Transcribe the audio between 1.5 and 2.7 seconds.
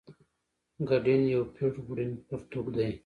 پېړ وړین پرتوګ